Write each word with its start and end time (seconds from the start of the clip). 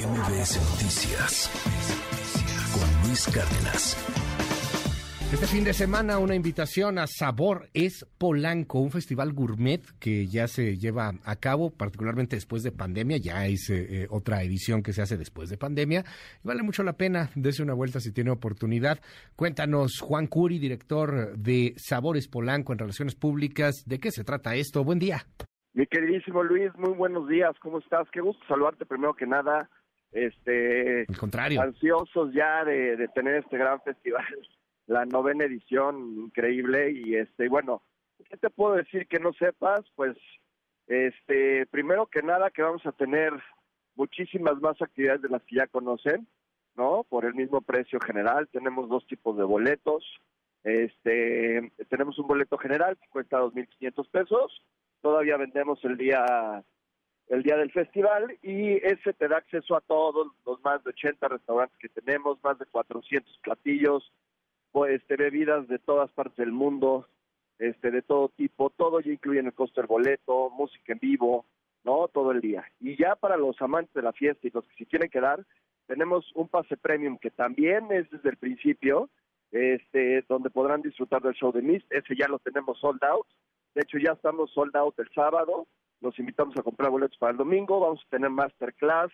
MBS 0.00 0.56
Noticias 0.72 1.50
con 2.72 3.06
Luis 3.06 3.26
Cárdenas. 3.26 3.94
Este 5.30 5.46
fin 5.46 5.62
de 5.62 5.74
semana 5.74 6.18
una 6.18 6.34
invitación 6.34 6.98
a 6.98 7.06
Sabor 7.06 7.68
es 7.74 8.06
Polanco, 8.16 8.78
un 8.80 8.90
festival 8.90 9.34
gourmet 9.34 9.82
que 9.98 10.26
ya 10.26 10.48
se 10.48 10.78
lleva 10.78 11.12
a 11.22 11.36
cabo, 11.36 11.70
particularmente 11.70 12.36
después 12.36 12.62
de 12.62 12.72
pandemia, 12.72 13.18
ya 13.18 13.44
es 13.46 13.68
eh, 13.68 14.04
eh, 14.04 14.06
otra 14.08 14.42
edición 14.42 14.82
que 14.82 14.94
se 14.94 15.02
hace 15.02 15.18
después 15.18 15.50
de 15.50 15.58
pandemia. 15.58 16.04
vale 16.42 16.62
mucho 16.62 16.82
la 16.82 16.94
pena, 16.94 17.28
dése 17.34 17.62
una 17.62 17.74
vuelta 17.74 18.00
si 18.00 18.10
tiene 18.10 18.30
oportunidad. 18.30 19.00
Cuéntanos, 19.36 20.00
Juan 20.00 20.28
Curi, 20.28 20.58
director 20.58 21.36
de 21.36 21.74
Sabores 21.76 22.26
Polanco 22.26 22.72
en 22.72 22.78
Relaciones 22.78 23.16
Públicas, 23.16 23.84
¿de 23.86 23.98
qué 23.98 24.10
se 24.12 24.24
trata 24.24 24.54
esto? 24.54 24.82
Buen 24.82 24.98
día. 24.98 25.26
Mi 25.74 25.86
queridísimo 25.86 26.42
Luis, 26.42 26.72
muy 26.78 26.94
buenos 26.94 27.28
días, 27.28 27.54
¿cómo 27.60 27.78
estás? 27.78 28.08
Qué 28.10 28.20
gusto 28.20 28.42
saludarte 28.48 28.86
primero 28.86 29.14
que 29.14 29.26
nada. 29.26 29.68
Este, 30.12 31.06
Al 31.08 31.18
contrario. 31.18 31.60
Ansiosos 31.62 32.32
ya 32.32 32.64
de, 32.64 32.96
de 32.96 33.08
tener 33.08 33.36
este 33.36 33.56
gran 33.58 33.80
festival 33.82 34.24
la 34.90 35.06
novena 35.06 35.44
edición, 35.44 36.16
increíble, 36.18 36.90
y 36.90 37.14
este, 37.14 37.48
bueno, 37.48 37.80
¿qué 38.28 38.36
te 38.36 38.50
puedo 38.50 38.74
decir 38.74 39.06
que 39.06 39.20
no 39.20 39.32
sepas? 39.34 39.82
Pues, 39.94 40.16
este, 40.88 41.64
primero 41.66 42.06
que 42.06 42.22
nada 42.22 42.50
que 42.50 42.62
vamos 42.62 42.84
a 42.84 42.90
tener 42.90 43.32
muchísimas 43.94 44.60
más 44.60 44.82
actividades 44.82 45.22
de 45.22 45.28
las 45.28 45.42
que 45.44 45.56
ya 45.56 45.68
conocen, 45.68 46.26
¿no? 46.74 47.06
Por 47.08 47.24
el 47.24 47.34
mismo 47.34 47.60
precio 47.60 48.00
general, 48.00 48.48
tenemos 48.48 48.88
dos 48.88 49.06
tipos 49.06 49.36
de 49.36 49.44
boletos, 49.44 50.04
este, 50.64 51.70
tenemos 51.88 52.18
un 52.18 52.26
boleto 52.26 52.58
general 52.58 52.98
que 52.98 53.08
cuesta 53.10 53.38
2.500 53.38 54.10
pesos, 54.10 54.62
todavía 55.02 55.36
vendemos 55.36 55.78
el 55.84 55.96
día 55.96 56.64
el 57.30 57.44
día 57.44 57.56
del 57.56 57.70
festival 57.70 58.36
y 58.42 58.72
ese 58.84 59.12
te 59.12 59.28
da 59.28 59.38
acceso 59.38 59.76
a 59.76 59.80
todos 59.80 60.28
los 60.44 60.60
más 60.62 60.82
de 60.82 60.90
80 60.90 61.28
restaurantes 61.28 61.78
que 61.78 61.88
tenemos, 61.88 62.42
más 62.42 62.58
de 62.58 62.66
400 62.66 63.38
platillos, 63.38 64.12
este, 64.88 65.16
bebidas 65.16 65.68
de 65.68 65.78
todas 65.78 66.10
partes 66.10 66.36
del 66.36 66.50
mundo, 66.50 67.06
este, 67.58 67.92
de 67.92 68.02
todo 68.02 68.30
tipo, 68.30 68.70
todo 68.70 69.00
ya 69.00 69.12
incluye 69.12 69.38
en 69.38 69.46
el 69.46 69.54
costo 69.54 69.80
del 69.80 69.86
boleto, 69.86 70.50
música 70.50 70.92
en 70.92 70.98
vivo, 70.98 71.46
¿no? 71.84 72.08
Todo 72.08 72.32
el 72.32 72.40
día. 72.40 72.64
Y 72.80 72.96
ya 72.96 73.14
para 73.14 73.36
los 73.36 73.60
amantes 73.62 73.94
de 73.94 74.02
la 74.02 74.12
fiesta 74.12 74.48
y 74.48 74.50
los 74.50 74.64
que 74.64 74.84
se 74.84 74.86
quieren 74.86 75.08
quedar, 75.08 75.44
tenemos 75.86 76.30
un 76.34 76.48
pase 76.48 76.76
premium 76.76 77.16
que 77.16 77.30
también 77.30 77.92
es 77.92 78.10
desde 78.10 78.30
el 78.30 78.38
principio, 78.38 79.08
este, 79.52 80.24
donde 80.28 80.50
podrán 80.50 80.82
disfrutar 80.82 81.22
del 81.22 81.34
show 81.34 81.52
de 81.52 81.62
Mist, 81.62 81.90
ese 81.92 82.16
ya 82.16 82.26
lo 82.26 82.40
tenemos 82.40 82.78
sold 82.80 83.02
out, 83.04 83.26
de 83.74 83.82
hecho 83.82 83.98
ya 83.98 84.12
estamos 84.12 84.50
sold 84.52 84.74
out 84.76 84.98
el 84.98 85.10
sábado, 85.14 85.66
los 86.00 86.18
invitamos 86.18 86.56
a 86.58 86.62
comprar 86.62 86.90
boletos 86.90 87.18
para 87.18 87.32
el 87.32 87.38
domingo, 87.38 87.80
vamos 87.80 88.00
a 88.06 88.10
tener 88.10 88.30
masterclass 88.30 89.10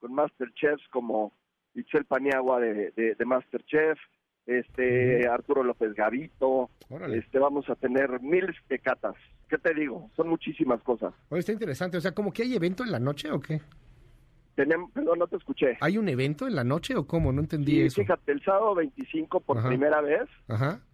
con 0.00 0.14
masterchefs 0.14 0.86
como 0.88 1.32
Itzel 1.74 2.04
Paniagua 2.04 2.60
de, 2.60 2.92
de, 2.92 3.14
de 3.14 3.24
Masterchef, 3.24 3.98
este 4.46 5.28
Arturo 5.28 5.62
López 5.62 5.94
Gavito, 5.94 6.70
este 7.12 7.38
vamos 7.38 7.68
a 7.68 7.76
tener 7.76 8.20
miles 8.20 8.56
de 8.68 8.78
catas. 8.78 9.14
¿Qué 9.48 9.58
te 9.58 9.74
digo? 9.74 10.10
Son 10.16 10.28
muchísimas 10.28 10.82
cosas. 10.82 11.12
Oye, 11.28 11.40
está 11.40 11.52
interesante, 11.52 11.96
o 11.96 12.00
sea, 12.00 12.12
¿como 12.12 12.32
que 12.32 12.42
hay 12.42 12.54
evento 12.54 12.84
en 12.84 12.92
la 12.92 12.98
noche 12.98 13.30
o 13.30 13.40
qué? 13.40 13.60
Tenemos, 14.54 14.90
perdón, 14.92 15.20
no 15.20 15.26
te 15.26 15.36
escuché. 15.36 15.78
¿Hay 15.80 15.96
un 15.96 16.08
evento 16.08 16.46
en 16.46 16.54
la 16.54 16.64
noche 16.64 16.96
o 16.96 17.06
cómo? 17.06 17.32
No 17.32 17.40
entendí 17.40 17.72
sí, 17.72 17.82
eso. 17.82 18.02
Fíjate, 18.02 18.32
el 18.32 18.42
sábado 18.42 18.74
25 18.74 19.40
por 19.40 19.66
primera 19.66 20.00
vez 20.00 20.28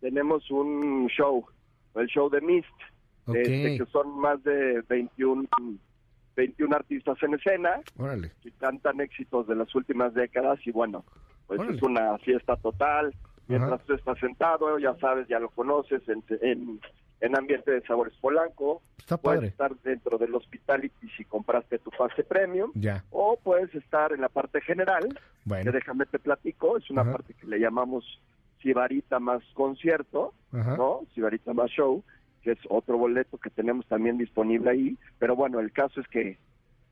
tenemos 0.01 0.51
un 0.51 1.07
show, 1.09 1.47
el 1.95 2.07
show 2.07 2.29
de 2.31 2.41
Mist, 2.41 2.69
este, 3.29 3.79
que 3.79 3.87
son 3.91 4.19
más 4.19 4.43
de 4.45 4.83
21 4.89 5.49
21 6.37 6.77
artistas 6.77 7.17
en 7.23 7.35
escena 7.35 7.81
Órale. 7.97 8.31
que 8.43 8.53
cantan 8.53 9.01
éxitos 9.01 9.47
de 9.47 9.55
las 9.55 9.75
últimas 9.75 10.13
décadas 10.13 10.59
y 10.67 10.71
bueno, 10.71 11.05
pues 11.47 11.61
es 11.71 11.83
una 11.83 12.19
fiesta 12.19 12.57
total 12.57 13.15
mientras 13.49 13.83
tú 13.85 13.95
estás 13.95 14.19
sentado, 14.19 14.79
ya 14.79 14.95
sabes, 14.97 15.29
ya 15.29 15.39
lo 15.39 15.49
conoces, 15.51 16.03
en, 16.09 16.23
en, 17.21 17.37
ambiente 17.37 17.71
de 17.71 17.81
sabores 17.83 18.15
polanco. 18.21 18.83
Está 18.99 19.17
puedes 19.17 19.45
estar 19.45 19.75
dentro 19.83 20.19
del 20.19 20.35
hospitality 20.35 21.09
si 21.17 21.25
compraste 21.25 21.79
tu 21.79 21.91
pase 21.91 22.25
premium. 22.25 22.73
Ya. 22.75 23.05
O 23.11 23.39
puedes 23.43 23.75
estar 23.75 24.13
en 24.13 24.21
la 24.21 24.29
parte 24.29 24.61
general, 24.61 25.19
bueno. 25.45 25.65
que 25.65 25.71
déjame 25.71 26.07
te 26.07 26.19
platico, 26.19 26.77
es 26.77 26.91
una 26.91 27.05
parte 27.05 27.35
que 27.35 27.47
le 27.47 27.59
llamamos 27.59 28.05
Sibarita 28.63 29.21
más 29.21 29.43
concierto, 29.55 30.35
¿no? 30.51 31.03
Sibarita 31.15 31.53
más 31.53 31.71
show, 31.71 32.03
que 32.47 32.53
es 32.53 32.59
otro 32.69 32.97
boleto 32.97 33.39
que 33.39 33.51
tenemos 33.51 33.85
también 33.87 34.19
disponible 34.19 34.71
ahí. 34.71 34.97
Pero 35.19 35.35
bueno, 35.35 35.59
el 35.59 35.73
caso 35.73 36.01
es 36.01 36.07
que 36.07 36.39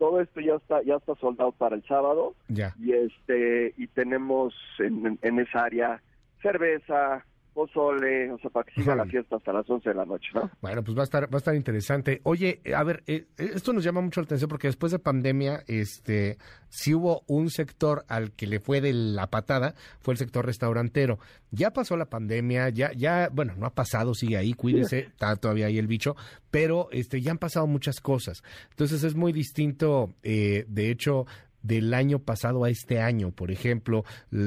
todo 0.00 0.20
esto 0.20 0.40
ya 0.40 0.56
está 0.56 0.82
ya 0.82 0.96
está 0.96 1.14
soldado 1.14 1.52
para 1.52 1.76
el 1.76 1.84
sábado 1.84 2.34
ya. 2.48 2.74
y 2.80 2.92
este 2.92 3.72
y 3.76 3.86
tenemos 3.86 4.52
en, 4.80 5.16
en 5.22 5.38
esa 5.38 5.62
área 5.62 6.02
cerveza, 6.42 7.24
pozole, 7.54 8.30
o 8.32 8.38
sea, 8.38 8.50
para 8.50 8.64
que 8.64 8.74
siga 8.74 8.96
la 8.96 9.06
fiesta 9.06 9.36
hasta 9.36 9.52
las 9.52 9.68
11 9.70 9.88
de 9.88 9.94
la 9.94 10.04
noche, 10.04 10.28
¿no? 10.34 10.50
Bueno, 10.60 10.82
pues 10.82 10.96
va 10.96 11.02
a 11.02 11.04
estar 11.04 11.24
va 11.32 11.36
a 11.36 11.38
estar 11.38 11.54
interesante. 11.54 12.20
Oye, 12.24 12.60
a 12.74 12.82
ver, 12.82 13.02
eh, 13.06 13.26
esto 13.38 13.72
nos 13.72 13.84
llama 13.84 14.00
mucho 14.00 14.20
la 14.20 14.24
atención 14.24 14.48
porque 14.48 14.66
después 14.66 14.92
de 14.92 14.98
pandemia, 14.98 15.62
este, 15.68 16.36
si 16.68 16.92
hubo 16.92 17.22
un 17.28 17.50
sector 17.50 18.04
al 18.08 18.32
que 18.32 18.46
le 18.46 18.60
fue 18.60 18.80
de 18.80 18.92
la 18.92 19.28
patada, 19.28 19.74
fue 20.00 20.14
el 20.14 20.18
sector 20.18 20.44
restaurantero. 20.44 21.18
Ya 21.52 21.70
pasó 21.70 21.96
la 21.96 22.06
pandemia, 22.06 22.68
ya 22.70 22.92
ya, 22.92 23.30
bueno, 23.32 23.54
no 23.56 23.66
ha 23.66 23.74
pasado, 23.74 24.14
sigue 24.14 24.36
ahí, 24.36 24.52
cuídese, 24.52 24.98
está 25.06 25.36
todavía 25.36 25.66
ahí 25.66 25.78
el 25.78 25.86
bicho, 25.86 26.16
pero 26.50 26.88
este 26.90 27.20
ya 27.20 27.30
han 27.30 27.38
pasado 27.38 27.66
muchas 27.66 28.00
cosas. 28.00 28.42
Entonces 28.70 29.04
es 29.04 29.14
muy 29.14 29.32
distinto, 29.32 30.14
eh, 30.22 30.64
de 30.68 30.90
hecho, 30.90 31.26
del 31.64 31.94
año 31.94 32.20
pasado 32.20 32.62
a 32.62 32.68
este 32.68 33.00
año, 33.00 33.32
por 33.32 33.50
ejemplo, 33.50 34.04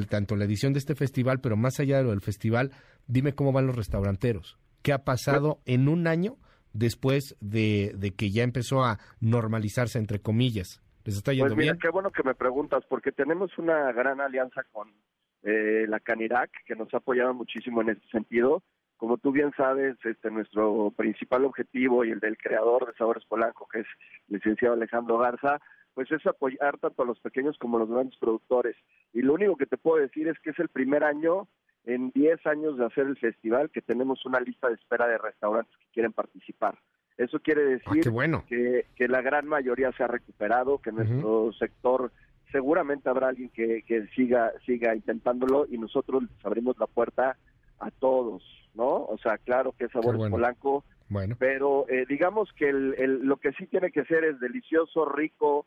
tanto 0.08 0.36
la 0.36 0.46
edición 0.46 0.72
de 0.72 0.80
este 0.80 0.96
festival, 0.96 1.42
pero 1.42 1.58
más 1.58 1.80
allá 1.80 1.98
de 1.98 2.04
lo 2.04 2.12
del 2.12 2.22
festival, 2.22 2.72
dime 3.08 3.34
cómo 3.34 3.52
van 3.52 3.66
los 3.66 3.76
restauranteros. 3.76 4.58
¿Qué 4.84 4.94
ha 4.94 5.04
pasado 5.04 5.60
en 5.66 5.90
un 5.90 6.08
año 6.08 6.38
después 6.74 7.36
de, 7.42 8.14
que 8.16 8.30
ya 8.30 8.44
empezó 8.44 8.86
a 8.86 9.00
normalizarse, 9.20 9.98
entre 9.98 10.20
comillas? 10.20 10.82
¿Les 11.06 11.18
está 11.18 11.34
yendo 11.34 11.48
pues 11.48 11.58
mira, 11.58 11.74
bien? 11.74 11.82
Qué 11.82 11.90
bueno 11.90 12.12
que 12.12 12.24
me 12.24 12.36
preguntas, 12.36 12.84
porque 12.88 13.12
tenemos 13.12 13.58
una 13.58 13.92
gran 13.94 14.22
alianza 14.22 14.64
con 14.72 14.94
eh, 15.42 15.86
la 15.88 16.00
Canirac, 16.00 16.52
que 16.68 16.76
nos 16.76 16.94
ha 16.94 16.98
apoyado 16.98 17.34
muchísimo 17.34 17.82
en 17.82 17.90
este 17.90 18.08
sentido. 18.10 18.62
Como 18.98 19.18
tú 19.18 19.32
bien 19.32 19.52
sabes, 19.58 19.96
este 20.06 20.30
nuestro 20.30 20.92
principal 20.96 21.46
objetivo 21.46 22.06
y 22.06 22.12
el 22.12 22.20
del 22.20 22.38
creador 22.38 22.86
de 22.86 22.94
Sabores 22.94 23.26
Polanco, 23.26 23.68
que 23.72 23.80
es 23.80 23.88
el 24.30 24.36
licenciado 24.36 24.76
Alejandro 24.76 25.18
Garza, 25.18 25.60
pues 25.98 26.12
es 26.12 26.24
apoyar 26.28 26.78
tanto 26.78 27.02
a 27.02 27.06
los 27.08 27.20
pequeños 27.22 27.58
como 27.58 27.78
a 27.78 27.80
los 27.80 27.90
grandes 27.90 28.16
productores. 28.20 28.76
Y 29.14 29.24
lo 29.24 29.34
único 29.34 29.56
que 29.56 29.66
te 29.66 29.78
puedo 29.78 29.98
decir 30.00 30.28
es 30.28 30.38
que 30.42 30.52
es 30.52 30.60
el 30.60 30.70
primer 30.70 31.04
año 31.04 31.48
en 31.86 32.12
10 32.12 32.46
años 32.46 32.78
de 32.78 32.86
hacer 32.86 33.08
el 33.08 33.18
festival 33.18 33.72
que 33.72 33.82
tenemos 33.82 34.24
una 34.24 34.40
lista 34.40 34.68
de 34.68 34.76
espera 34.76 35.08
de 35.08 35.18
restaurantes 35.18 35.76
que 35.80 35.88
quieren 35.94 36.14
participar. 36.14 36.78
Eso 37.18 37.40
quiere 37.40 37.64
Ah, 37.64 37.70
decir 37.70 38.04
qué 38.04 38.10
bueno. 38.10 38.46
que, 38.48 38.86
que 38.96 39.08
la 39.08 39.24
gran 39.24 39.48
mayoría 39.48 39.92
se 39.94 40.04
ha 40.04 40.08
recuperado, 40.08 40.78
que 40.78 40.92
nuestro 40.92 41.52
sector 41.54 42.12
seguramente 42.52 43.10
habrá 43.10 43.30
alguien 43.30 43.50
que, 43.50 43.82
que 43.82 44.06
siga 44.10 44.52
siga 44.68 44.94
intentándolo 44.96 45.66
y 45.68 45.80
nosotros 45.80 46.22
les 46.22 46.46
abrimos 46.46 46.78
la 46.78 46.86
puerta 46.86 47.38
a 47.80 47.90
todos, 47.90 48.44
¿no? 48.76 48.86
O 49.06 49.18
sea, 49.18 49.40
claro 49.40 49.72
que 49.72 49.86
es 49.86 49.92
sabor 49.92 50.16
bueno. 50.18 50.36
polanco, 50.36 50.84
Bueno, 51.10 51.36
pero 51.40 51.88
eh, 51.90 52.06
digamos 52.08 52.54
que 52.54 52.70
el, 52.70 52.94
el- 53.00 53.26
lo 53.26 53.38
que 53.38 53.52
sí 53.54 53.66
tiene 53.66 53.90
que 53.92 54.06
ser 54.06 54.24
es 54.26 54.40
delicioso, 54.40 55.06
rico 55.06 55.66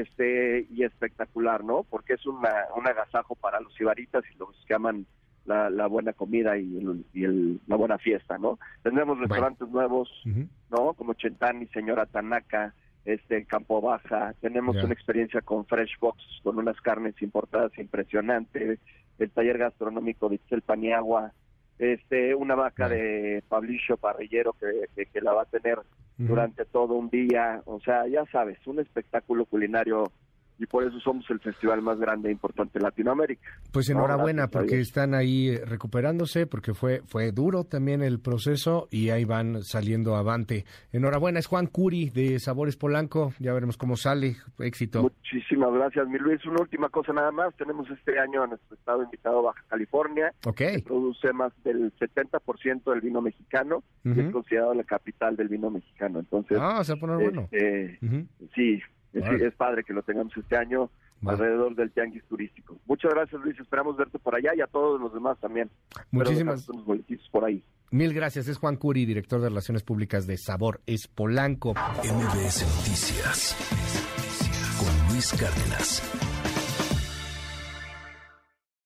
este 0.00 0.66
y 0.70 0.82
espectacular, 0.84 1.64
¿no? 1.64 1.84
Porque 1.84 2.14
es 2.14 2.26
una, 2.26 2.50
un 2.76 2.86
agasajo 2.86 3.34
para 3.36 3.60
los 3.60 3.78
ibaritas 3.80 4.24
y 4.34 4.38
los 4.38 4.48
que 4.66 4.74
aman 4.74 5.06
la, 5.44 5.70
la 5.70 5.86
buena 5.86 6.12
comida 6.12 6.56
y, 6.58 6.78
el- 6.78 7.04
y 7.12 7.24
el- 7.24 7.60
la 7.66 7.76
buena 7.76 7.98
fiesta, 7.98 8.36
¿no? 8.38 8.58
Tendremos 8.82 9.18
restaurantes 9.18 9.68
nuevos, 9.68 10.10
¿no? 10.70 10.94
Como 10.94 11.14
Chentani, 11.14 11.66
Señora 11.68 12.06
Tanaka, 12.06 12.74
este 13.04 13.44
Campo 13.44 13.80
Baja. 13.80 14.34
Tenemos 14.40 14.74
una 14.86 14.94
experiencia 14.94 15.40
con 15.42 15.64
Fresh 15.66 15.98
Box, 16.00 16.20
con 16.42 16.58
unas 16.58 16.80
carnes 16.80 17.20
importadas 17.22 17.76
impresionantes. 17.78 18.80
El 19.18 19.30
taller 19.30 19.58
gastronómico 19.58 20.28
de 20.28 20.34
Itzel 20.36 20.62
Paniagua. 20.62 21.32
Este, 21.78 22.34
una 22.34 22.54
vaca 22.54 22.88
de 22.88 23.44
Pablicio 23.48 23.96
Parrillero 23.98 24.54
que, 24.54 24.86
que, 24.96 25.06
que 25.06 25.20
la 25.20 25.32
va 25.32 25.42
a 25.42 25.46
tener. 25.46 25.78
Durante 26.18 26.64
todo 26.64 26.94
un 26.94 27.08
día. 27.10 27.62
O 27.66 27.80
sea, 27.80 28.06
ya 28.06 28.24
sabes, 28.26 28.58
un 28.66 28.80
espectáculo 28.80 29.44
culinario 29.44 30.10
y 30.58 30.66
por 30.66 30.84
eso 30.84 30.98
somos 31.00 31.28
el 31.30 31.40
festival 31.40 31.82
más 31.82 31.98
grande 31.98 32.28
e 32.28 32.32
importante 32.32 32.78
de 32.78 32.84
Latinoamérica. 32.84 33.48
Pues 33.72 33.88
enhorabuena 33.90 34.48
porque 34.48 34.80
están 34.80 35.14
ahí 35.14 35.48
eh, 35.48 35.62
recuperándose, 35.64 36.46
porque 36.46 36.74
fue, 36.74 37.02
fue 37.06 37.32
duro 37.32 37.64
también 37.64 38.02
el 38.02 38.20
proceso 38.20 38.88
y 38.90 39.10
ahí 39.10 39.24
van 39.24 39.62
saliendo 39.62 40.16
avante. 40.16 40.64
Enhorabuena, 40.92 41.38
es 41.38 41.46
Juan 41.46 41.66
Curi 41.66 42.10
de 42.10 42.38
Sabores 42.38 42.76
Polanco, 42.76 43.32
ya 43.38 43.52
veremos 43.52 43.76
cómo 43.76 43.96
sale, 43.96 44.36
éxito. 44.58 45.02
Muchísimas 45.02 45.72
gracias, 45.72 46.08
mi 46.08 46.18
Luis. 46.18 46.44
Una 46.46 46.62
última 46.62 46.88
cosa 46.88 47.12
nada 47.12 47.30
más. 47.32 47.54
Tenemos 47.56 47.88
este 47.90 48.18
año 48.18 48.42
a 48.42 48.46
nuestro 48.46 48.76
estado 48.76 49.02
invitado 49.02 49.42
Baja 49.42 49.62
California. 49.68 50.32
Ok, 50.44 50.56
que 50.56 50.82
produce 50.84 51.32
más 51.32 51.52
del 51.64 51.92
70% 51.96 52.90
del 52.90 53.00
vino 53.00 53.20
mexicano 53.20 53.82
y 54.04 54.18
es 54.20 54.32
considerado 54.32 54.74
la 54.74 54.84
capital 54.84 55.36
del 55.36 55.48
vino 55.48 55.70
mexicano. 55.70 56.20
Entonces, 56.20 56.58
ah, 56.60 56.82
se 56.84 56.92
va 56.92 56.96
a 56.96 57.00
poner 57.00 57.16
bueno. 57.16 57.48
este, 57.50 57.98
sí, 58.54 58.80
es, 59.16 59.54
padre 59.54 59.84
que 59.84 59.92
lo 59.92 60.02
tengamos 60.02 60.36
este 60.36 60.56
año. 60.56 60.90
alrededor 61.24 61.74
del 61.74 61.90
tianguis 61.90 62.24
turístico. 62.24 62.76
Muchas 62.86 63.12
gracias, 63.12 63.40
Luis. 63.40 63.58
Esperamos 63.58 63.96
verte 63.96 64.18
por 64.18 64.34
allá 64.34 64.52
y 64.54 64.60
a 64.60 64.66
todos 64.66 65.00
los 65.00 65.12
demás 65.14 65.38
también. 65.40 65.70
Muchísimas 66.10 66.68
por 67.30 67.44
ahí. 67.44 67.62
Mil 67.90 68.12
gracias. 68.12 68.48
Es 68.48 68.58
Juan 68.58 68.76
Curi, 68.76 69.06
director 69.06 69.40
de 69.40 69.48
Relaciones 69.48 69.82
Públicas 69.82 70.26
de 70.26 70.36
Sabor 70.36 70.80
Es 70.86 71.08
Polanco. 71.08 71.72
MBS 71.72 72.62
Noticias 72.76 73.56
con 74.78 75.12
Luis 75.12 75.32
Cárdenas. 75.32 76.15